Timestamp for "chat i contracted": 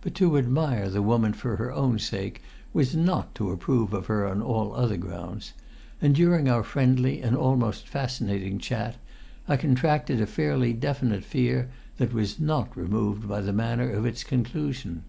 8.58-10.22